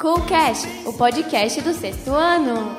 [0.00, 2.74] Coolcast, o podcast do sexto ano.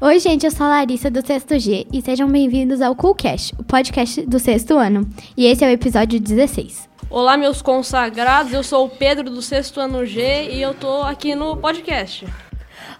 [0.00, 3.62] Oi, gente, eu sou a Larissa do Sexto G e sejam bem-vindos ao Coolcast, o
[3.62, 5.08] podcast do sexto ano.
[5.36, 6.88] E esse é o episódio 16.
[7.08, 11.36] Olá, meus consagrados, eu sou o Pedro do sexto ano G e eu tô aqui
[11.36, 12.26] no podcast.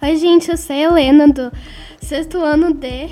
[0.00, 1.50] Oi, gente, eu sou a Helena do
[2.00, 3.10] sexto ano D.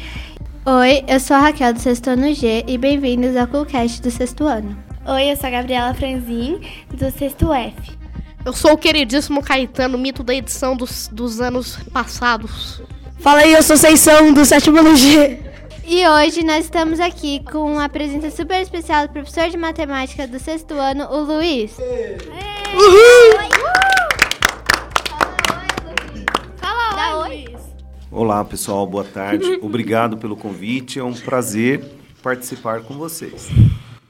[0.65, 4.45] Oi, eu sou a Raquel do sexto ano G e bem-vindos ao Coolcast do sexto
[4.45, 4.79] ano.
[5.05, 7.99] Oi, eu sou a Gabriela Franzin do sexto F.
[8.45, 12.81] Eu sou o queridíssimo Caetano, mito da edição dos, dos anos passados.
[13.19, 15.41] Fala aí, eu sou Seição do sétimo ano G.
[15.85, 20.39] E hoje nós estamos aqui com uma presença super especial do professor de matemática do
[20.39, 21.73] sexto ano, o Luiz.
[21.73, 23.62] Fala
[28.15, 29.55] Olá, pessoal, boa tarde.
[29.65, 30.99] Obrigado pelo convite.
[30.99, 31.83] É um prazer
[32.23, 33.49] participar com vocês.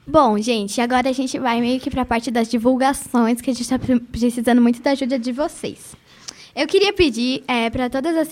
[0.04, 3.54] Bom, gente, agora a gente vai meio que para a parte das divulgações, que a
[3.54, 3.78] gente está
[4.10, 5.94] precisando muito da ajuda de vocês.
[6.54, 8.28] Eu queria pedir é, para todas as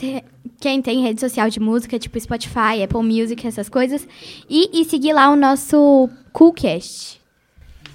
[0.60, 4.06] quem tem rede social de música, tipo Spotify, Apple Music, essas coisas,
[4.48, 7.19] e, e seguir lá o nosso Coolcast.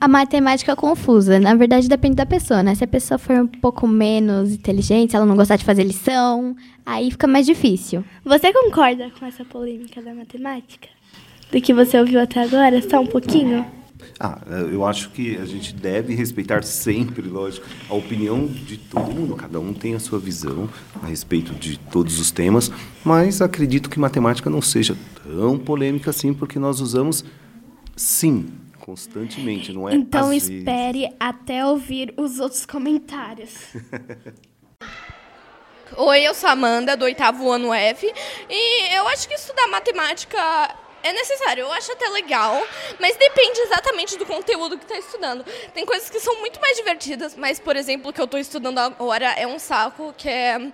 [0.00, 1.38] a matemática confusa.
[1.38, 2.74] Na verdade, depende da pessoa, né?
[2.74, 6.56] Se a pessoa for um pouco menos inteligente, se ela não gostar de fazer lição,
[6.86, 8.02] aí fica mais difícil.
[8.24, 10.88] Você concorda com essa polêmica da matemática?
[11.50, 12.80] Do que você ouviu até agora?
[12.88, 13.64] Só um pouquinho?
[14.18, 14.40] Ah,
[14.72, 19.36] eu acho que a gente deve respeitar sempre, lógico, a opinião de todo mundo.
[19.36, 20.68] Cada um tem a sua visão
[21.02, 22.72] a respeito de todos os temas,
[23.04, 27.24] mas acredito que matemática não seja tão polêmica assim, porque nós usamos,
[27.96, 29.94] sim, constantemente, não é?
[29.94, 30.50] Então às vezes.
[30.50, 33.54] espere até ouvir os outros comentários.
[35.94, 38.10] Oi, eu sou a Amanda, do oitavo ano F.
[38.48, 41.62] E eu acho que estudar matemática é necessário.
[41.62, 42.62] Eu acho até legal,
[42.98, 45.44] mas depende exatamente do conteúdo que está estudando.
[45.74, 48.78] Tem coisas que são muito mais divertidas, mas, por exemplo, o que eu estou estudando
[48.78, 50.72] agora é um saco, que é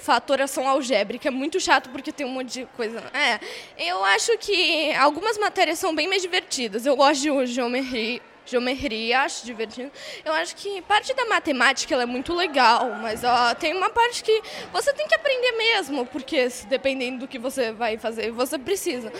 [0.00, 1.28] fatoração algébrica.
[1.28, 3.00] É muito chato porque tem um monte de coisa.
[3.14, 3.38] É,
[3.78, 6.86] eu acho que algumas matérias são bem mais divertidas.
[6.86, 8.20] Eu gosto de geometria.
[8.46, 9.92] Geometria, acho divertido.
[10.24, 14.42] Eu acho que parte da matemática é muito legal, mas ó, tem uma parte que
[14.72, 19.12] você tem que aprender mesmo, porque dependendo do que você vai fazer, você precisa.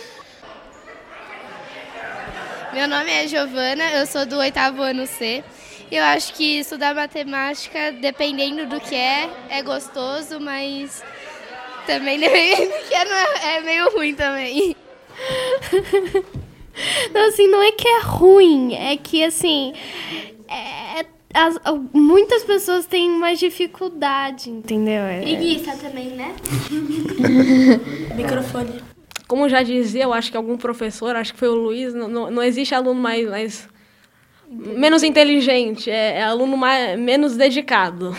[2.72, 5.44] Meu nome é Giovana, eu sou do oitavo ano C.
[5.90, 11.02] Eu acho que estudar matemática, dependendo do que é, é gostoso, mas
[11.86, 14.76] também dependendo do que é, não é, é meio ruim também.
[17.12, 19.74] Não, assim, não é que é ruim, é que, assim,
[20.48, 21.04] é-
[21.34, 21.60] as-
[21.92, 25.02] muitas pessoas têm mais dificuldade, entendeu?
[25.02, 26.34] É- Preguiça também, né?
[28.16, 28.80] Microfone.
[29.28, 32.30] Como já dizia, eu acho que algum professor, acho que foi o Luiz, não, não,
[32.30, 33.68] não existe aluno mais, mais
[34.50, 38.14] menos inteligente, é, é aluno mais, menos dedicado.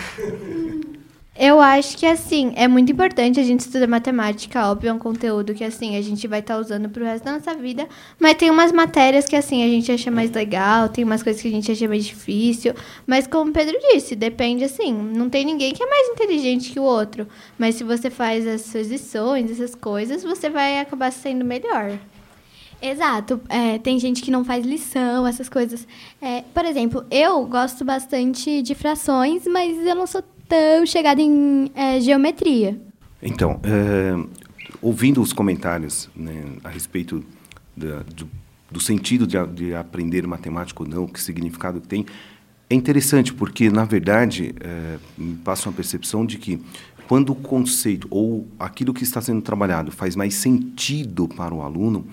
[1.44, 4.70] Eu acho que, assim, é muito importante a gente estudar matemática.
[4.70, 7.56] Óbvio, é um conteúdo que, assim, a gente vai estar usando pro resto da nossa
[7.56, 7.88] vida.
[8.20, 11.48] Mas tem umas matérias que, assim, a gente acha mais legal, tem umas coisas que
[11.48, 12.76] a gente acha mais difícil.
[13.08, 16.80] Mas, como o Pedro disse, depende, assim, não tem ninguém que é mais inteligente que
[16.80, 17.28] o outro.
[17.58, 21.98] Mas se você faz as suas lições, essas coisas, você vai acabar sendo melhor.
[22.82, 23.40] Exato.
[23.48, 25.88] É, tem gente que não faz lição, essas coisas.
[26.22, 31.72] É, por exemplo, eu gosto bastante de frações, mas eu não sou tão chegada em
[31.76, 32.82] é, geometria.
[33.22, 34.16] Então, é,
[34.82, 37.24] ouvindo os comentários né, a respeito
[37.78, 38.28] da, do,
[38.70, 42.06] do, sentido de, de, aprender matemática ou não, que significado tem,
[42.68, 46.60] é interessante porque, na verdade, é, me passa uma percepção de que
[47.08, 52.08] quando o conceito ou aquilo que está sendo trabalhado faz mais sentido para o aluno,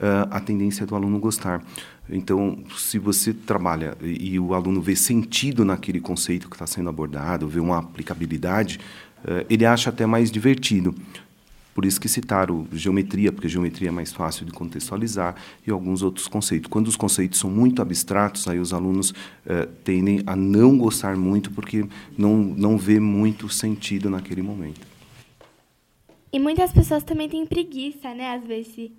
[0.00, 1.64] é, a tendência do aluno gostar.
[2.10, 6.88] Então, se você trabalha e, e o aluno vê sentido naquele conceito que está sendo
[6.88, 8.80] abordado, vê uma aplicabilidade,
[9.24, 10.94] uh, ele acha até mais divertido.
[11.74, 15.36] Por isso que citaram geometria, porque geometria é mais fácil de contextualizar,
[15.66, 16.68] e alguns outros conceitos.
[16.68, 21.50] Quando os conceitos são muito abstratos, aí os alunos uh, tendem a não gostar muito,
[21.50, 21.86] porque
[22.18, 24.92] não, não vê muito sentido naquele momento.
[26.30, 28.34] E muitas pessoas também têm preguiça, né?
[28.34, 28.90] Às vezes,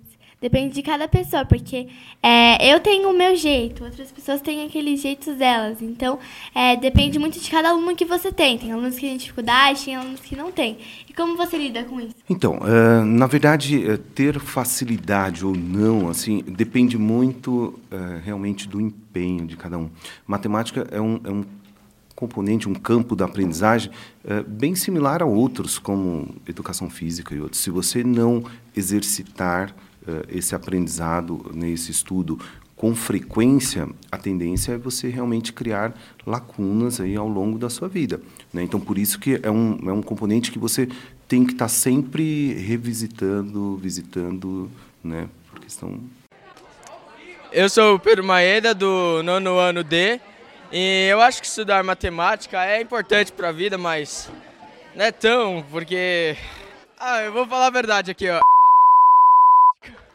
[0.44, 1.88] Depende de cada pessoa, porque
[2.22, 5.80] é, eu tenho o meu jeito, outras pessoas têm aqueles jeitos delas.
[5.80, 6.18] Então,
[6.54, 8.58] é, depende muito de cada aluno que você tem.
[8.58, 10.76] Tem alunos que têm dificuldade, tem alunos que não têm.
[11.08, 12.14] E como você lida com isso?
[12.28, 18.78] Então, uh, na verdade, uh, ter facilidade ou não, assim, depende muito uh, realmente do
[18.78, 19.88] empenho de cada um.
[20.26, 21.42] Matemática é um, é um
[22.14, 23.90] componente, um campo da aprendizagem
[24.46, 27.62] bem similar a outros, como educação física e outros.
[27.62, 28.44] Se você não
[28.76, 29.74] exercitar
[30.28, 32.38] esse aprendizado, nesse estudo
[32.76, 35.94] com frequência, a tendência é você realmente criar
[36.26, 38.20] lacunas aí ao longo da sua vida.
[38.52, 38.62] Né?
[38.62, 40.88] Então, por isso que é um, é um componente que você
[41.28, 44.70] tem que estar tá sempre revisitando, visitando,
[45.02, 45.28] né?
[45.50, 46.00] por questão...
[47.52, 50.20] Eu sou o Pedro Maeda, do nono ano D,
[50.72, 54.28] e eu acho que estudar matemática é importante para a vida, mas
[54.96, 56.36] não é tão, porque...
[56.98, 58.40] Ah, eu vou falar a verdade aqui, ó.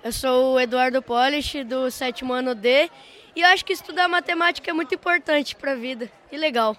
[0.01, 2.89] Eu sou o Eduardo Polish, do sétimo ano D,
[3.35, 6.77] e eu acho que estudar matemática é muito importante para a vida e legal.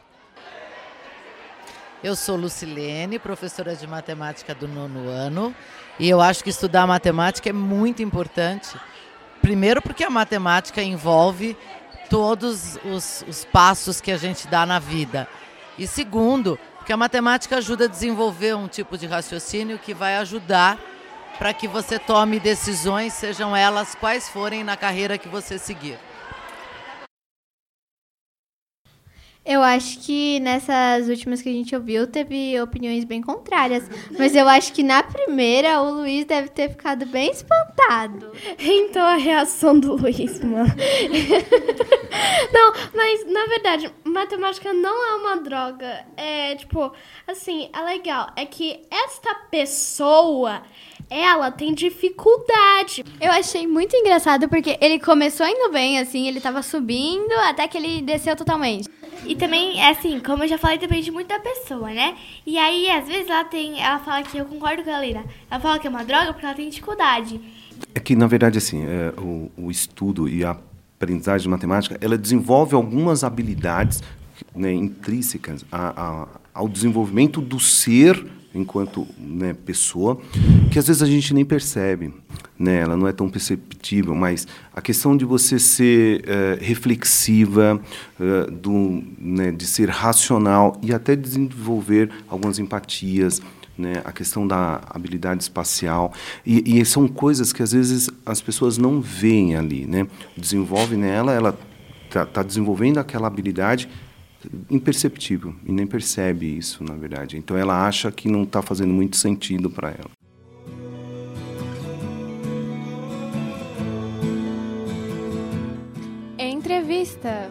[2.02, 5.54] Eu sou Lucilene, professora de matemática do nono ano,
[5.98, 8.74] e eu acho que estudar matemática é muito importante.
[9.42, 11.58] Primeiro, porque a matemática envolve
[12.08, 15.28] todos os, os passos que a gente dá na vida.
[15.78, 20.78] E segundo, porque a matemática ajuda a desenvolver um tipo de raciocínio que vai ajudar
[21.40, 25.98] para que você tome decisões, sejam elas quais forem na carreira que você seguir.
[29.50, 33.82] Eu acho que nessas últimas que a gente ouviu, teve opiniões bem contrárias.
[34.16, 38.30] Mas eu acho que na primeira, o Luiz deve ter ficado bem espantado.
[38.60, 40.70] Então a reação do Luiz, mano.
[42.54, 46.06] não, mas na verdade, matemática não é uma droga.
[46.16, 46.92] É tipo,
[47.26, 48.30] assim, é legal.
[48.36, 50.62] É que esta pessoa
[51.10, 53.04] ela tem dificuldade.
[53.20, 57.76] Eu achei muito engraçado porque ele começou indo bem, assim, ele tava subindo até que
[57.76, 58.88] ele desceu totalmente.
[59.26, 62.16] E também, é assim, como eu já falei, depende muito da pessoa, né?
[62.46, 63.80] E aí, às vezes, ela tem.
[63.80, 65.24] Ela fala que eu concordo com a Lina.
[65.50, 67.40] Ela fala que é uma droga porque ela tem dificuldade.
[67.94, 70.56] É que, na verdade, assim, é, o, o estudo e a
[70.96, 74.02] aprendizagem de matemática, ela desenvolve algumas habilidades
[74.54, 78.22] né, intrínsecas a, a, ao desenvolvimento do ser
[78.54, 80.20] enquanto né, pessoa,
[80.70, 82.12] que às vezes a gente nem percebe,
[82.58, 82.80] né?
[82.80, 87.80] ela não é tão perceptível, mas a questão de você ser uh, reflexiva,
[88.18, 93.40] uh, do, né, de ser racional e até desenvolver algumas empatias,
[93.78, 96.12] né, a questão da habilidade espacial
[96.44, 100.06] e, e, são coisas que às vezes as pessoas não veem ali, né?
[100.36, 101.58] Desenvolve nela, ela
[102.06, 103.88] está tá desenvolvendo aquela habilidade
[104.70, 107.36] imperceptível e nem percebe isso, na verdade.
[107.36, 110.10] Então ela acha que não está fazendo muito sentido para ela.
[116.38, 117.50] Entrevista.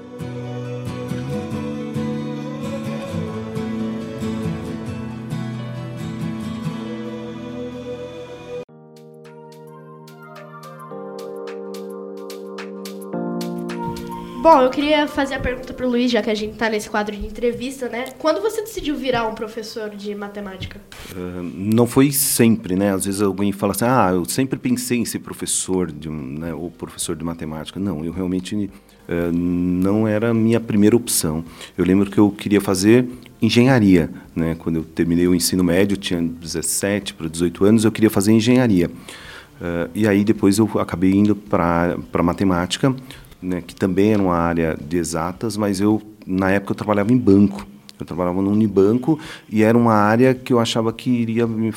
[14.52, 17.16] Bom, eu queria fazer a pergunta pro Luiz, já que a gente tá nesse quadro
[17.16, 18.06] de entrevista, né?
[18.18, 20.82] Quando você decidiu virar um professor de matemática?
[21.12, 22.92] Uh, não foi sempre, né?
[22.92, 26.52] Às vezes alguém fala assim, ah, eu sempre pensei em ser professor de um, né,
[26.52, 27.80] ou professor de matemática.
[27.80, 31.46] Não, eu realmente uh, não era a minha primeira opção.
[31.78, 33.08] Eu lembro que eu queria fazer
[33.40, 34.56] engenharia, né?
[34.58, 38.88] Quando eu terminei o ensino médio, tinha 17 para 18 anos, eu queria fazer engenharia.
[38.88, 42.96] Uh, e aí depois eu acabei indo para para matemática
[43.42, 47.18] né, que também era uma área de exatas, mas eu na época eu trabalhava em
[47.18, 47.66] banco.
[48.00, 49.20] Eu trabalhava no Unibanco
[49.50, 51.74] e era uma área que eu achava que iria, me,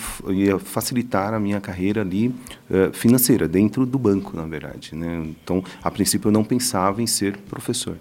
[0.61, 4.95] facilitar a minha carreira ali uh, financeira, dentro do banco, na verdade.
[4.95, 5.35] Né?
[5.43, 7.99] Então, a princípio, eu não pensava em ser professor.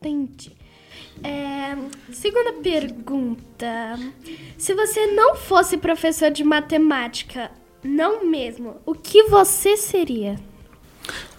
[0.00, 0.52] Entendi.
[1.22, 1.76] É,
[2.12, 3.96] segunda pergunta.
[4.56, 7.52] Se você não fosse professor de matemática,
[7.84, 10.36] não mesmo, o que você seria?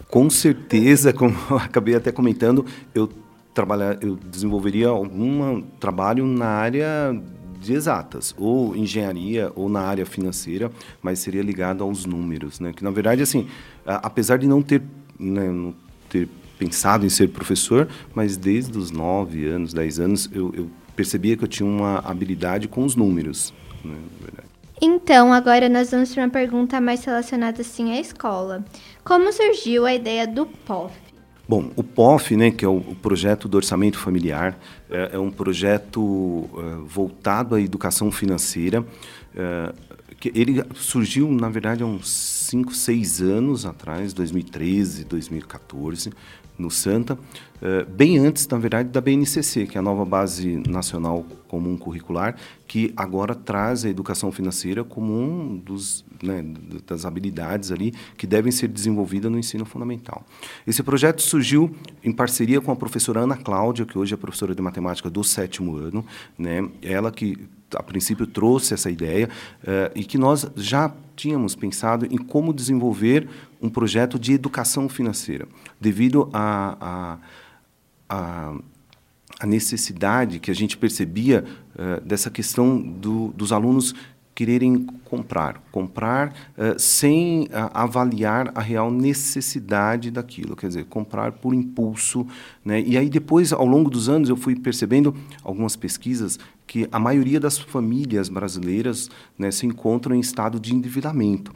[0.09, 3.09] Com certeza, como eu acabei até comentando, eu
[3.53, 7.13] trabalhar, eu desenvolveria algum trabalho na área
[7.59, 12.71] de exatas, ou engenharia, ou na área financeira, mas seria ligado aos números, né?
[12.73, 13.47] Que na verdade, assim,
[13.85, 14.81] apesar de não ter,
[15.19, 15.73] né, não
[16.09, 21.35] ter pensado em ser professor, mas desde os 9 anos, 10 anos, eu, eu percebia
[21.35, 24.49] que eu tinha uma habilidade com os números, né, na.
[24.81, 28.63] Então, agora nós vamos para uma pergunta mais relacionada assim à escola.
[29.03, 30.93] Como surgiu a ideia do POF?
[31.47, 36.47] Bom, o POF, né, que é o, projeto do orçamento familiar, é, é um projeto
[36.55, 38.85] é, voltado à educação financeira.
[39.35, 39.73] É,
[40.19, 46.11] que ele surgiu, na verdade, há uns 5, 6 anos atrás, 2013, 2014,
[46.57, 47.17] no Santa,
[47.89, 52.35] bem antes, na verdade, da BNCC, que é a nova Base Nacional Comum Curricular,
[52.67, 56.43] que agora traz a educação financeira como um dos né,
[56.85, 60.23] das habilidades ali que devem ser desenvolvidas no ensino fundamental.
[60.65, 64.61] Esse projeto surgiu em parceria com a professora Ana Cláudia, que hoje é professora de
[64.61, 66.05] matemática do sétimo ano,
[66.37, 66.67] né?
[66.81, 67.37] Ela que
[67.75, 69.29] a princípio trouxe essa ideia
[69.61, 73.27] uh, e que nós já tínhamos pensado em como desenvolver
[73.61, 75.47] um projeto de educação financeira,
[75.79, 77.17] devido a, a,
[78.09, 78.55] a,
[79.39, 83.93] a necessidade que a gente percebia uh, dessa questão do, dos alunos
[84.39, 91.53] quererem comprar, comprar uh, sem uh, avaliar a real necessidade daquilo, quer dizer, comprar por
[91.53, 92.25] impulso,
[92.63, 92.81] né?
[92.81, 95.13] E aí depois, ao longo dos anos, eu fui percebendo
[95.43, 101.51] algumas pesquisas que a maioria das famílias brasileiras né, se encontram em estado de endividamento.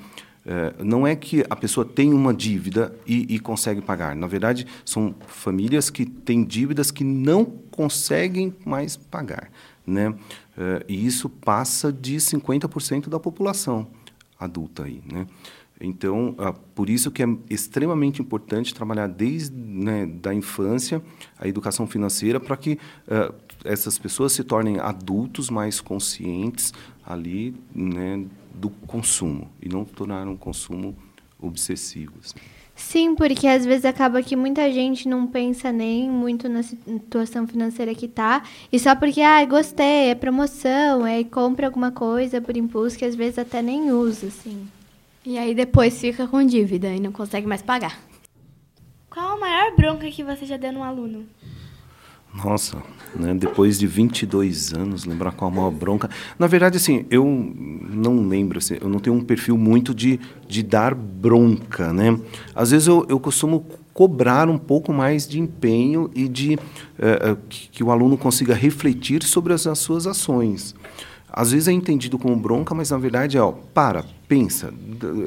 [0.45, 4.13] Uh, não é que a pessoa tem uma dívida e, e, consegue pagar.
[4.13, 9.49] Na verdade, são famílias que têm dívidas que não conseguem mais pagar.
[9.87, 10.09] Né?
[10.09, 13.87] Uh, e isso passa de 50% da população
[14.37, 15.27] adulta aí, né?
[15.81, 21.01] Então, uh, por isso que é extremamente importante trabalhar desde né, da infância
[21.37, 23.33] a educação financeira para que uh,
[23.65, 26.73] essas pessoas se tornem adultos mais conscientes
[27.05, 30.95] ali né, do consumo e não tornar um consumo
[31.39, 32.13] obsessivo.
[32.23, 32.35] Assim.
[32.75, 37.93] Sim, porque às vezes acaba que muita gente não pensa nem muito na situação financeira
[37.93, 42.97] que tá, e só porque, ah, gostei, é promoção, é compra alguma coisa por impulso
[42.97, 44.67] que às vezes até nem usa, assim.
[45.25, 47.97] E aí depois fica com dívida e não consegue mais pagar.
[49.09, 51.25] Qual a maior bronca que você já deu num aluno?
[52.33, 52.81] Nossa,
[53.15, 56.09] né, depois de 22 anos, lembrar qual a maior bronca.
[56.39, 60.63] Na verdade, assim, eu não lembro, assim, eu não tenho um perfil muito de, de
[60.63, 62.19] dar bronca, né?
[62.55, 67.69] Às vezes eu, eu costumo cobrar um pouco mais de empenho e de uh, que,
[67.69, 70.73] que, o aluno consiga refletir sobre as, as, suas ações.
[71.31, 74.73] Às vezes é entendido como bronca, mas na verdade é, ó, para, pensa,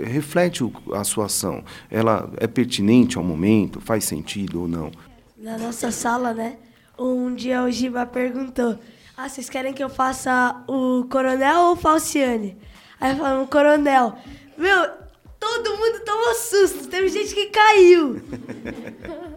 [0.04, 1.62] reflete a sua ação.
[1.88, 4.90] Ela é pertinente ao momento, faz sentido ou não?
[5.38, 6.56] Na nossa sala, né?
[6.98, 8.78] Um dia o Giba perguntou:
[9.16, 12.56] Ah, vocês querem que eu faça o coronel ou o Falciane?
[13.00, 14.16] Aí falamos, coronel.
[14.56, 14.90] Meu,
[15.38, 18.22] todo mundo tomou susto, teve gente que caiu.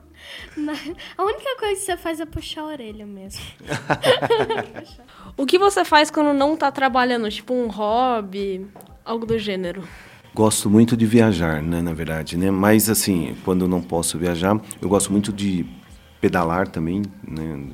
[1.17, 3.41] A única coisa que você faz é puxar a orelha mesmo.
[5.37, 7.29] o que você faz quando não está trabalhando?
[7.29, 8.67] Tipo um hobby,
[9.05, 9.83] algo do gênero?
[10.33, 12.51] Gosto muito de viajar, né, na verdade, né?
[12.51, 15.65] Mas assim, quando não posso viajar, eu gosto muito de
[16.21, 17.67] pedalar também, né,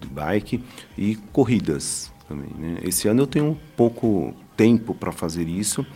[0.00, 0.62] de bike
[0.96, 2.50] e corridas também.
[2.58, 2.78] Né?
[2.82, 5.86] Esse ano eu tenho pouco tempo para fazer isso,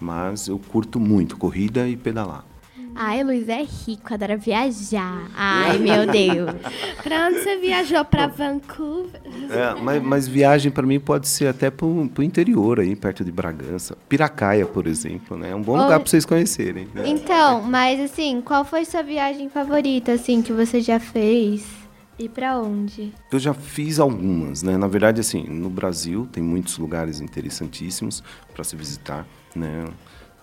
[0.00, 2.44] mas eu curto muito corrida e pedalar.
[2.96, 5.28] Ai, Luiz é rico, adora viajar.
[5.34, 6.50] Ai, meu Deus.
[7.02, 8.04] pra onde você viajou?
[8.04, 9.20] Pra Vancouver?
[9.50, 13.32] É, mas, mas, viagem para mim pode ser até para o interior, aí, perto de
[13.32, 13.96] Bragança.
[14.08, 15.50] Piracaia, por exemplo, né?
[15.50, 16.88] É um bom lugar para vocês conhecerem.
[16.94, 17.02] Né?
[17.06, 21.84] Então, mas assim, qual foi sua viagem favorita, assim, que você já fez?
[22.16, 23.12] E para onde?
[23.30, 24.76] Eu já fiz algumas, né?
[24.78, 28.22] Na verdade, assim, no Brasil tem muitos lugares interessantíssimos
[28.54, 29.84] para se visitar, né?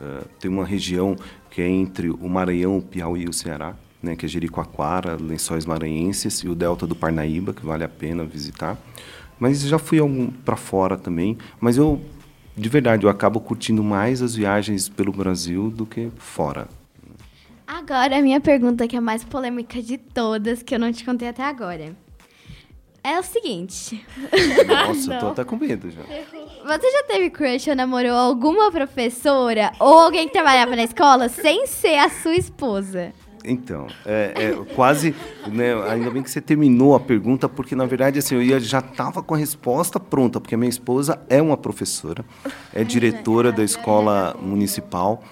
[0.02, 1.16] Uh, tem uma região
[1.52, 5.66] que é entre o Maranhão, o Piauí e o Ceará, né, que é Jericoacoara, Lençóis
[5.66, 8.78] Maranhenses e o Delta do Parnaíba, que vale a pena visitar.
[9.38, 10.00] Mas já fui
[10.44, 12.02] para fora também, mas eu
[12.56, 16.68] de verdade eu acabo curtindo mais as viagens pelo Brasil do que fora.
[17.66, 21.04] Agora a minha pergunta que é a mais polêmica de todas, que eu não te
[21.04, 21.96] contei até agora.
[23.04, 24.06] É o seguinte.
[24.68, 26.02] Nossa, tô até com medo já.
[26.04, 31.66] Você já teve crush ou namorou alguma professora ou alguém que trabalhava na escola sem
[31.66, 33.12] ser a sua esposa?
[33.44, 35.16] Então, é, é, quase,
[35.48, 39.24] né, ainda bem que você terminou a pergunta, porque na verdade assim, eu já estava
[39.24, 42.24] com a resposta pronta, porque a minha esposa é uma professora,
[42.72, 45.24] é diretora da escola municipal.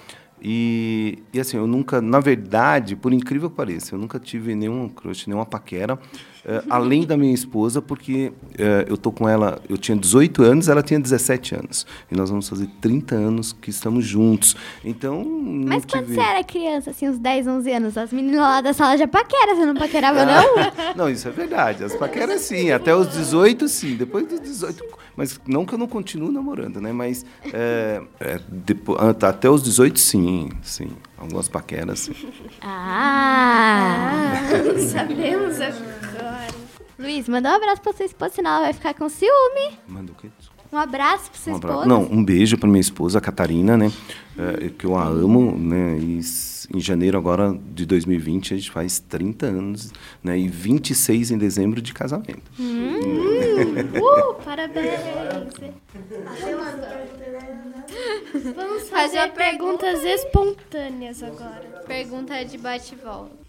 [0.42, 4.88] E, e assim, eu nunca, na verdade, por incrível que pareça, eu nunca tive nenhum
[4.88, 5.98] crush, nenhuma paquera,
[6.44, 10.68] uh, além da minha esposa, porque uh, eu tô com ela, eu tinha 18 anos,
[10.68, 11.86] ela tinha 17 anos.
[12.10, 14.56] E nós vamos fazer 30 anos que estamos juntos.
[14.84, 15.24] Então.
[15.66, 16.14] Mas quando tive...
[16.14, 19.54] você era criança, assim, uns 10, 11 anos, as meninas lá da sala já paquera,
[19.54, 20.94] você não paquerava, não?
[20.96, 21.84] não, isso é verdade.
[21.84, 23.96] As paqueras sim, até os 18, sim.
[23.96, 26.92] Depois dos 18 mas não que eu não continue namorando, né?
[26.92, 30.90] Mas é, é, depois, ah, até os 18, sim, sim.
[31.18, 32.14] Algumas paqueras, sim.
[32.62, 34.32] Ah!
[34.32, 35.99] ah sabemos agora.
[37.00, 39.78] Luiz, manda um abraço pra sua esposa, senão ela vai ficar com ciúme.
[39.88, 40.28] Manda o quê?
[40.70, 41.86] Um abraço pra sua um esposa.
[41.86, 43.90] Não, um beijo pra minha esposa, a Catarina, né?
[44.38, 45.98] É, que eu a amo, né?
[45.98, 46.20] E
[46.72, 49.92] em janeiro agora de 2020 a gente faz 30 anos,
[50.22, 50.38] né?
[50.38, 52.42] E 26 em dezembro de casamento.
[52.58, 52.98] Hum,
[53.98, 55.00] uh, parabéns!
[58.54, 61.82] Vamos fazer perguntas espontâneas agora.
[61.86, 63.39] Pergunta de bate-volta.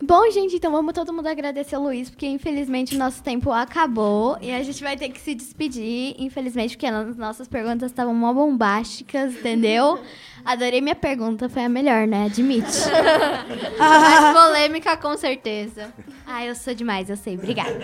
[0.00, 4.38] Bom, gente, então vamos todo mundo agradecer o Luiz, porque infelizmente o nosso tempo acabou
[4.40, 8.32] e a gente vai ter que se despedir, infelizmente, porque as nossas perguntas estavam mó
[8.32, 9.98] bombásticas, entendeu?
[10.44, 12.26] Adorei minha pergunta, foi a melhor, né?
[12.26, 12.78] Admite.
[13.76, 15.92] Mais polêmica, com certeza.
[16.24, 17.34] Ah, eu sou demais, eu sei.
[17.34, 17.80] Obrigada.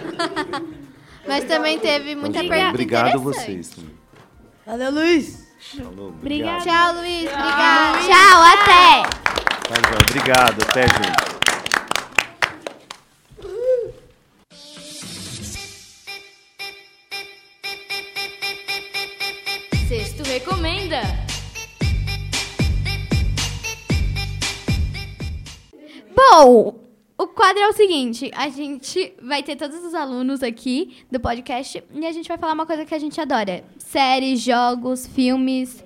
[1.26, 3.74] Mas também teve muita pergunta Obrigado a vocês.
[4.64, 5.48] Valeu, Luiz.
[5.76, 6.62] Falou, obrigado.
[6.62, 7.28] Tchau, Luiz.
[7.28, 8.06] Obrigado.
[8.06, 9.02] Tchau, até.
[9.68, 10.62] Tá, obrigado.
[10.62, 11.23] Até, gente.
[26.36, 26.74] Bom,
[27.16, 31.84] o quadro é o seguinte: a gente vai ter todos os alunos aqui do podcast
[31.94, 35.84] e a gente vai falar uma coisa que a gente adora: séries, jogos, filmes.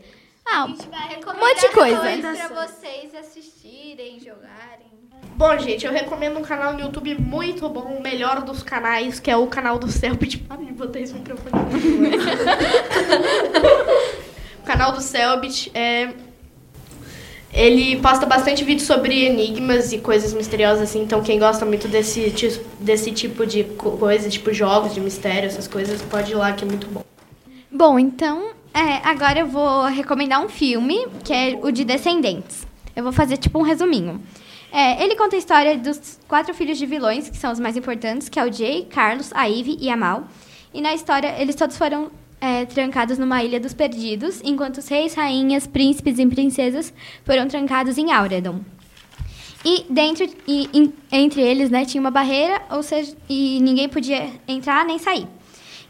[0.51, 1.99] Ah, um monte de coisa.
[1.99, 4.89] Pra vocês assistirem, jogarem.
[5.37, 9.31] Bom, gente, eu recomendo um canal no YouTube muito bom, o melhor dos canais, que
[9.31, 10.39] é o canal do Selbit.
[10.39, 11.53] Para de botar esse microfone.
[14.65, 16.15] canal do Selbit é
[17.59, 21.03] ele posta bastante vídeo sobre enigmas e coisas misteriosas, assim.
[21.03, 22.33] Então, quem gosta muito desse,
[22.79, 26.69] desse tipo de coisa, tipo jogos de mistério, essas coisas, pode ir lá, que é
[26.69, 27.03] muito bom.
[27.69, 32.65] Bom, então, é, agora eu vou recomendar um filme, que é o de Descendentes.
[32.95, 34.23] Eu vou fazer, tipo, um resuminho.
[34.71, 38.29] É, ele conta a história dos quatro filhos de vilões, que são os mais importantes,
[38.29, 40.29] que é o Jay, Carlos, a Ivy e a Mal.
[40.73, 42.09] E na história, eles todos foram
[42.41, 46.93] é, trancados numa ilha dos perdidos, enquanto os reis, rainhas, príncipes e princesas
[47.25, 48.61] foram trancados em Auredon.
[49.65, 54.31] E dentro e in, entre eles, né, tinha uma barreira, ou seja, e ninguém podia
[54.47, 55.27] entrar nem sair.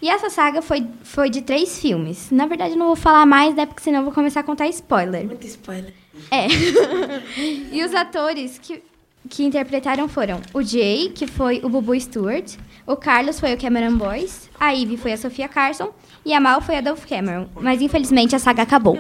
[0.01, 2.31] E essa saga foi, foi de três filmes.
[2.31, 5.27] Na verdade, não vou falar mais, né, porque senão vou começar a contar spoiler.
[5.27, 5.93] Muito spoiler.
[6.31, 6.47] É.
[7.73, 8.83] e os atores que,
[9.29, 12.57] que interpretaram foram o Jay, que foi o Bubu Stewart,
[12.89, 15.93] o Carlos foi o Cameron Boyce, a Ivy foi a Sofia Carson
[16.25, 17.47] e a Mal foi a Dolph Cameron.
[17.55, 18.97] Mas infelizmente a saga acabou.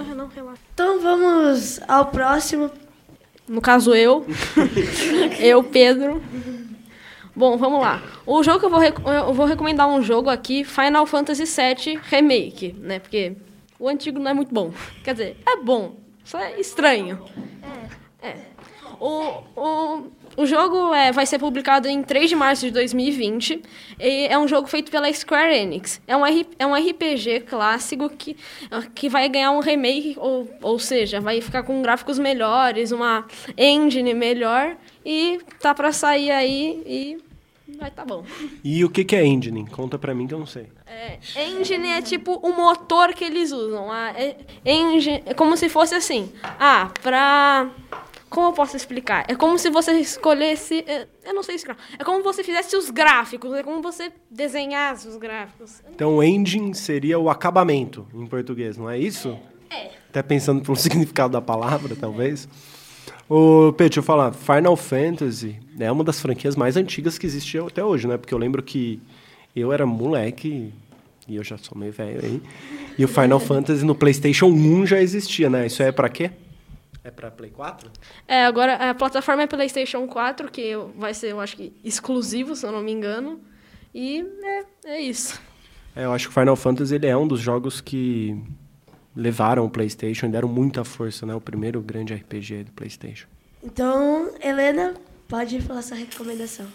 [0.74, 2.70] Então vamos ao próximo.
[3.48, 4.26] No caso, eu.
[5.40, 6.22] eu, Pedro.
[7.34, 8.02] Bom, vamos lá.
[8.26, 12.74] O jogo que eu vou, eu vou recomendar um jogo aqui, Final Fantasy VII Remake,
[12.78, 12.98] né?
[12.98, 13.36] Porque
[13.78, 14.70] o antigo não é muito bom.
[15.02, 17.24] Quer dizer, é bom, só é estranho.
[18.20, 18.28] É.
[18.28, 18.36] é.
[19.00, 20.06] O, o,
[20.38, 23.60] O jogo é, vai ser publicado em 3 de março de 2020.
[23.98, 26.00] E é um jogo feito pela Square Enix.
[26.06, 28.36] É um, R, é um RPG clássico que,
[28.94, 34.14] que vai ganhar um remake, ou, ou seja, vai ficar com gráficos melhores, uma engine
[34.14, 34.76] melhor.
[35.04, 37.18] E tá para sair aí e
[37.76, 38.24] vai tá bom.
[38.62, 39.66] E o que, que é engine?
[39.66, 40.68] Conta pra mim que eu não sei.
[40.86, 43.90] É, engine é tipo o motor que eles usam.
[43.90, 46.30] A, é, engine, é como se fosse assim.
[46.44, 47.68] Ah, pra.
[48.28, 49.24] Como eu posso explicar?
[49.28, 50.84] É como se você escolhesse.
[50.86, 51.82] é, Eu não sei explicar.
[51.98, 53.52] É como você fizesse os gráficos.
[53.54, 55.82] É como você desenhasse os gráficos.
[55.94, 59.38] Então, engine seria o acabamento em português, não é isso?
[59.70, 59.90] É.
[60.10, 62.48] Até pensando pelo significado da palavra, talvez.
[63.28, 64.32] Ô, Pedro, deixa eu falar.
[64.32, 68.16] Final Fantasy é uma das franquias mais antigas que existe até hoje, né?
[68.16, 69.00] Porque eu lembro que
[69.54, 70.72] eu era moleque,
[71.26, 72.42] e eu já sou meio velho aí,
[72.98, 75.66] e o Final Fantasy no PlayStation 1 já existia, né?
[75.66, 76.30] Isso é pra quê?
[77.04, 77.90] É pra Play 4?
[78.26, 82.66] É, agora a plataforma é PlayStation 4, que vai ser, eu acho que, exclusivo, se
[82.66, 83.40] eu não me engano.
[83.94, 85.40] E é, é isso.
[85.94, 88.40] É, eu acho que o Final Fantasy ele é um dos jogos que
[89.16, 91.34] levaram o PlayStation e deram muita força, né?
[91.34, 93.26] O primeiro grande RPG do PlayStation.
[93.62, 94.94] Então, Helena,
[95.26, 96.66] pode falar sua recomendação.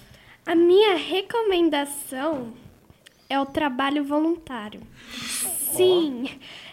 [0.46, 2.54] A minha recomendação
[3.30, 4.82] é o trabalho voluntário.
[5.76, 6.30] Sim,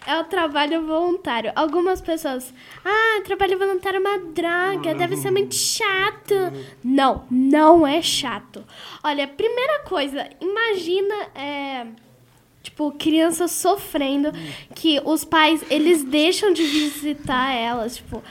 [0.07, 1.53] é o trabalho voluntário.
[1.55, 2.53] Algumas pessoas,
[2.85, 6.35] ah, trabalho voluntário é uma droga, deve ser muito chato.
[6.83, 8.65] Não, não é chato.
[9.03, 11.87] Olha, primeira coisa, imagina, é,
[12.63, 14.33] tipo, crianças sofrendo
[14.75, 18.23] que os pais, eles deixam de visitar elas, tipo...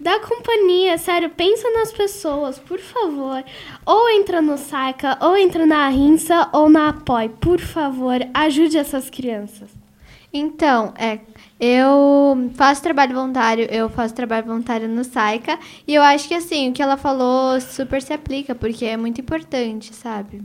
[0.00, 3.44] Dá companhia, sério, pensa nas pessoas, por favor.
[3.86, 7.28] Ou entra no Saca, ou entra na Rinsa, ou na Apoie.
[7.28, 9.70] Por favor, ajude essas crianças.
[10.36, 11.20] Então, é,
[11.60, 16.68] eu faço trabalho voluntário, eu faço trabalho voluntário no Saica, e eu acho que assim,
[16.70, 20.42] o que ela falou super se aplica, porque é muito importante, sabe?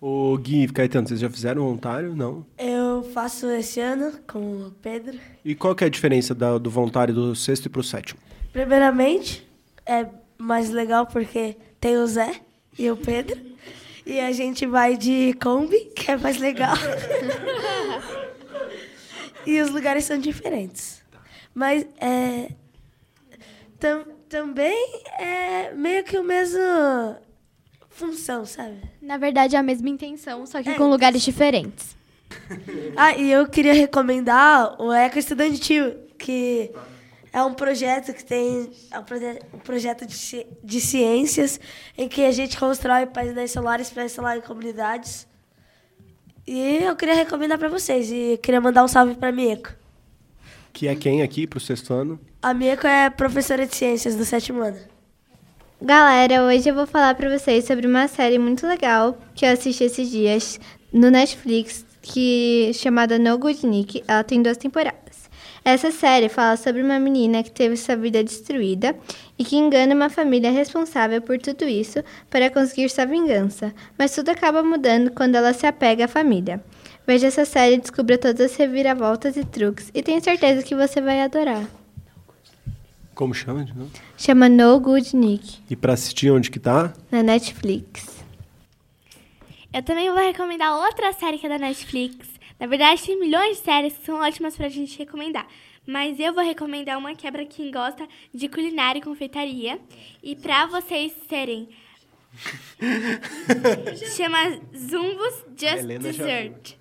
[0.00, 2.16] O Gui e Caetano, vocês já fizeram voluntário?
[2.16, 2.44] Não.
[2.58, 5.16] Eu faço esse ano com o Pedro.
[5.44, 8.18] E qual que é a diferença da- do voluntário do sexto e pro sétimo?
[8.54, 9.46] Primeiramente,
[9.86, 10.06] é
[10.38, 12.36] mais legal porque tem o Zé
[12.78, 13.38] e o Pedro.
[14.04, 16.74] E a gente vai de Kombi, que é mais legal.
[19.46, 21.02] e os lugares são diferentes.
[21.54, 22.48] Mas é.
[23.78, 24.74] tam- também
[25.18, 26.58] é meio que o mesmo
[27.90, 28.80] função, sabe?
[29.00, 31.94] Na verdade, é a mesma intenção, só que com lugares diferentes.
[32.96, 36.70] Ah, e eu queria recomendar o Eco Estudantil, que
[37.30, 38.70] é um projeto que tem.
[38.90, 41.60] É um, proje- um projeto de, ci- de ciências
[41.98, 45.26] em que a gente constrói painéis solares para instalar em comunidades.
[46.46, 48.10] E eu queria recomendar para vocês.
[48.10, 49.70] E queria mandar um salve para a Mieko.
[50.72, 52.18] Que é quem aqui pro sexto ano?
[52.40, 54.78] A Mieko é professora de ciências do sétimo ano.
[55.80, 59.84] Galera, hoje eu vou falar pra vocês sobre uma série muito legal que eu assisti
[59.84, 60.60] esses dias
[60.92, 64.02] no Netflix, que chamada No Good Nick.
[64.06, 65.01] Ela tem duas temporadas.
[65.64, 68.96] Essa série fala sobre uma menina que teve sua vida destruída
[69.38, 74.30] e que engana uma família responsável por tudo isso para conseguir sua vingança, mas tudo
[74.30, 76.62] acaba mudando quando ela se apega à família.
[77.06, 81.00] Veja essa série e descubra todas as reviravoltas e truques e tenho certeza que você
[81.00, 81.64] vai adorar.
[83.14, 83.90] Como chama de novo?
[84.16, 86.92] Chama No Good Nick, E pra assistir onde que tá?
[87.10, 88.06] na Netflix.
[89.72, 92.31] Eu também vou recomendar outra série que é da Netflix.
[92.62, 95.48] Na verdade, tem milhões de séries que são ótimas pra gente recomendar.
[95.84, 99.80] Mas eu vou recomendar uma que é pra quem gosta de culinária e confeitaria.
[100.22, 101.68] E pra vocês serem.
[104.16, 106.76] Chama Zumbos Just Helena Dessert.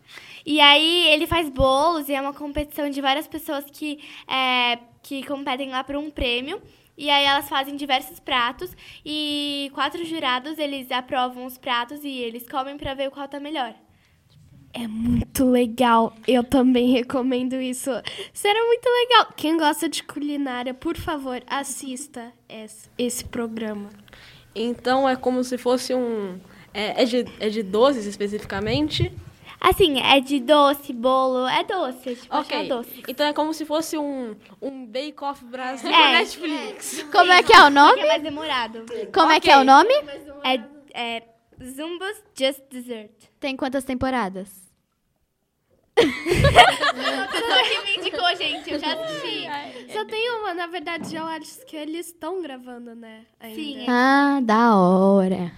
[0.46, 5.26] E aí ele faz bolos e é uma competição de várias pessoas que, é, que
[5.26, 6.62] competem lá por um prêmio.
[6.96, 8.70] E aí elas fazem diversos pratos
[9.04, 13.74] e quatro jurados, eles aprovam os pratos e eles comem pra ver qual tá melhor.
[14.74, 16.14] É muito legal.
[16.28, 17.90] Eu também recomendo isso.
[18.34, 19.28] Será muito legal.
[19.36, 23.90] Quem gosta de culinária, por favor, assista esse, esse programa.
[24.56, 26.40] Então é como se fosse um.
[26.74, 29.12] É, é de, é de doces especificamente?
[29.60, 32.58] Assim, é de doce, bolo, é doce, tipo, Ok.
[32.58, 33.04] achar doce.
[33.08, 35.92] Então é como se fosse um, um Bake Off Brasil É.
[35.92, 37.04] na Netflix.
[37.12, 37.90] Como é que é o nome?
[37.92, 38.86] Só que é mais demorado.
[39.14, 39.94] Como é que é o nome?
[40.44, 40.62] É,
[40.94, 41.24] é
[41.64, 43.12] Zumbos Just Dessert.
[43.40, 44.61] Tem quantas temporadas?
[46.10, 48.72] Pessoa que me indicou, gente.
[48.72, 49.48] Eu já assisti.
[49.94, 53.22] Só tem uma, na verdade, eu acho que eles estão gravando, né?
[53.40, 53.56] ainda.
[53.56, 53.86] Sim.
[53.90, 55.52] Ah, da hora.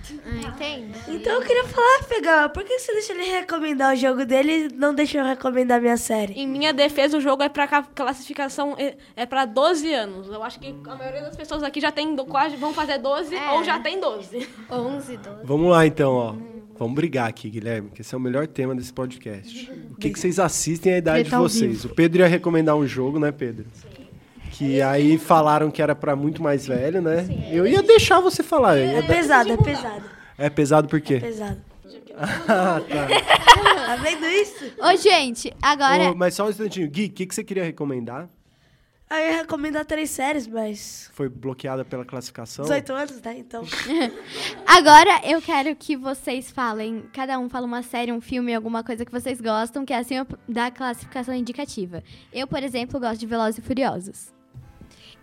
[0.47, 0.93] Entende?
[1.07, 4.73] Então eu queria falar, Pegão, por que você deixa ele recomendar o jogo dele e
[4.73, 6.33] não deixa eu recomendar a minha série?
[6.33, 10.27] Em minha defesa, o jogo é pra ca- classificação é, é pra 12 anos.
[10.29, 13.35] Eu acho que a maioria das pessoas aqui já tem do- quase vão fazer 12
[13.51, 14.47] ou já tem 12.
[14.71, 15.39] 11, 12.
[15.43, 16.52] Vamos lá então, ó.
[16.83, 19.71] Vamos brigar aqui, Guilherme, que esse é o melhor tema desse podcast.
[19.93, 21.85] O que, que vocês assistem à idade de ao vocês?
[21.85, 23.65] O Pedro ia recomendar um jogo, né, Pedro?
[24.51, 27.25] Que aí falaram que era pra muito mais velho, né?
[27.49, 28.77] Eu ia deixar você falar.
[28.77, 30.03] É É, pesado, é pesado.
[30.37, 31.15] é pesado por quê?
[31.15, 31.61] É pesado.
[32.17, 33.07] Ah, tá.
[33.85, 34.65] Tá vendo isso?
[34.79, 36.11] Ô, gente, agora.
[36.11, 36.89] Ô, mas só um instantinho.
[36.89, 38.27] Gui, o que, que você queria recomendar?
[39.13, 41.07] Aí eu ia recomendar três séries, mas.
[41.13, 42.65] Foi bloqueada pela classificação?
[42.65, 43.37] 18 anos, né?
[43.37, 43.63] Então.
[44.65, 49.05] Agora eu quero que vocês falem, cada um fala uma série, um filme, alguma coisa
[49.05, 52.03] que vocês gostam, que é acima da classificação indicativa.
[52.33, 54.33] Eu, por exemplo, gosto de Velozes e Furiosos.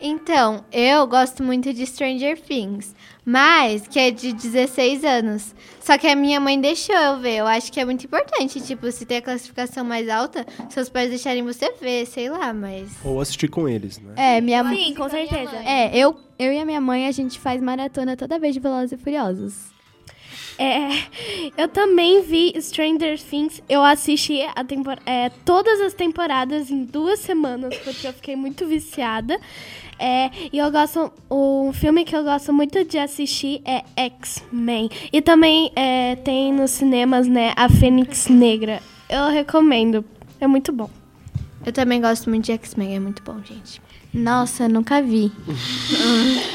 [0.00, 5.54] Então, eu gosto muito de Stranger Things, mas que é de 16 anos.
[5.78, 7.36] Só que a minha mãe deixou eu ver.
[7.36, 11.10] Eu acho que é muito importante, tipo, se tem a classificação mais alta, seus pais
[11.10, 14.14] deixarem você ver, sei lá, mas Ou assistir com eles, né?
[14.16, 14.76] É, minha mãe.
[14.76, 15.56] Sim, com certeza.
[15.56, 18.92] É, eu, eu e a minha mãe, a gente faz maratona toda vez de Velozes
[18.92, 19.70] e Furiosos.
[20.60, 20.90] É,
[21.56, 23.62] eu também vi Stranger Things.
[23.66, 28.66] Eu assisti a tempor é, todas as temporadas em duas semanas, porque eu fiquei muito
[28.66, 29.40] viciada.
[30.00, 31.12] É, e eu gosto.
[31.30, 34.88] Um filme que eu gosto muito de assistir é X-Men.
[35.12, 38.82] E também é, tem nos cinemas, né, a Fênix Negra.
[39.08, 40.02] Eu recomendo.
[40.40, 40.88] É muito bom.
[41.66, 43.80] eu também gosto muito de X-Men, é muito bom, gente.
[44.12, 45.30] Nossa, nunca vi.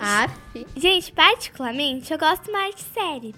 [0.00, 0.28] Ah,
[0.76, 3.34] Gente, particularmente, eu gosto mais de série.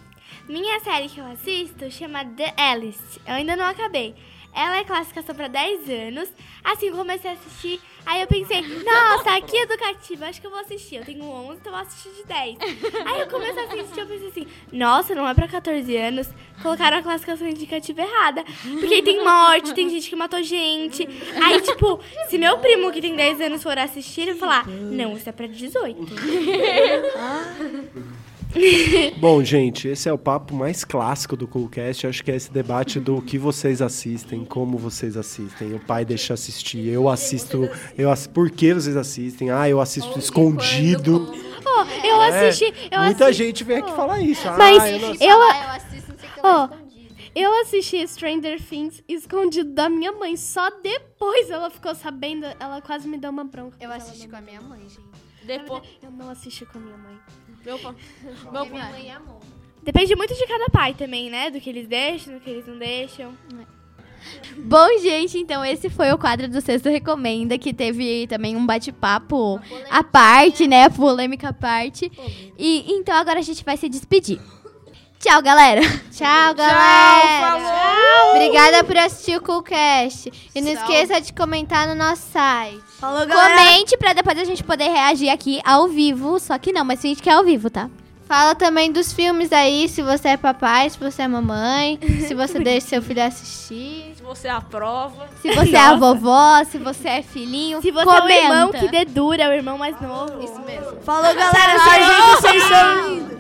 [0.47, 3.19] Minha série que eu assisto chama The Alice.
[3.27, 4.15] Eu ainda não acabei.
[4.55, 6.29] Ela é classificação para 10 anos.
[6.65, 7.81] Assim, eu comecei a assistir.
[8.05, 10.97] Aí eu pensei, nossa, que educativa, acho que eu vou assistir.
[10.97, 12.57] Eu tenho 11, então eu vou assistir de 10.
[13.07, 16.29] Aí eu comecei a assistir, eu pensei assim, nossa, não é pra 14 anos.
[16.63, 18.45] Colocaram a classificação indicativa errada.
[18.79, 21.07] Porque aí tem morte, tem gente que matou gente.
[21.43, 25.29] Aí, tipo, se meu primo que tem 10 anos for assistir, ele falar, não, isso
[25.29, 26.01] é pra 18.
[29.19, 32.07] Bom, gente, esse é o papo mais clássico do Coolcast.
[32.07, 35.75] Acho que é esse debate do que vocês assistem, como vocês assistem.
[35.75, 37.69] O pai deixa assistir, eu assisto.
[37.97, 38.27] Eu ass...
[38.27, 39.51] Por que vocês assistem?
[39.51, 41.33] Ah, eu assisto escondido.
[41.65, 42.75] Oh, eu É, assisti.
[42.91, 44.49] Eu Muita assisti- gente vem aqui falar isso.
[44.49, 46.13] Ah, Mas eu não eu, assisto.
[46.43, 46.69] Ó,
[47.35, 50.37] eu assisti Stranger Things escondido da minha mãe.
[50.37, 53.77] Só depois ela ficou sabendo, ela quase me deu uma bronca.
[53.81, 55.01] Eu assisti com a minha mãe, gente.
[55.47, 55.83] Depois.
[56.03, 57.17] Eu não assisti com a minha mãe.
[57.65, 57.95] Meu, pa-
[58.53, 59.13] meu pai.
[59.83, 61.51] Depende muito de cada pai também, né?
[61.51, 63.35] Do que eles deixam, do que eles não deixam.
[64.59, 69.59] Bom, gente, então esse foi o quadro do Sexto Recomenda, que teve também um bate-papo
[69.91, 70.85] à parte, né?
[70.85, 72.13] A polêmica à parte.
[72.59, 74.39] E então agora a gente vai se despedir.
[75.19, 75.81] Tchau, galera.
[76.13, 77.61] Tchau, galera.
[77.61, 78.31] falou.
[78.35, 80.31] Obrigada por assistir o Coolcast.
[80.55, 80.83] E não Tchau.
[80.83, 82.83] esqueça de comentar no nosso site.
[83.01, 83.57] Falou, galera.
[83.57, 86.39] Comente pra depois a gente poder reagir aqui ao vivo.
[86.39, 87.89] Só que não, mas finge que é ao vivo, tá?
[88.29, 92.61] Fala também dos filmes aí, se você é papai, se você é mamãe, se você
[92.61, 94.13] deixa seu filho assistir.
[94.15, 95.29] Se você aprova.
[95.43, 98.33] Se você é a vovó, se você é filhinho, Se você comenta.
[98.33, 100.45] é o irmão que dedura, é o irmão mais novo.
[100.45, 101.01] Isso mesmo.
[101.03, 101.73] Falou, galera.
[101.73, 103.39] Essa gente, vocês são lindos.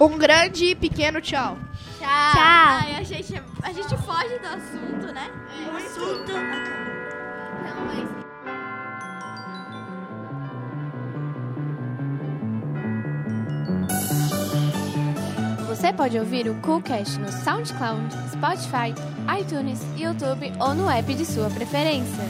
[0.00, 1.58] Um grande e pequeno tchau.
[1.98, 2.08] Tchau.
[2.32, 2.42] Tchau.
[2.42, 5.30] Ai, a gente, a gente foge do assunto, né?
[5.70, 6.82] O assunto acabou.
[7.64, 8.21] Não, mas...
[15.82, 18.94] Você pode ouvir o Coolcast no SoundCloud, Spotify,
[19.40, 22.22] iTunes, YouTube ou no app de sua preferência.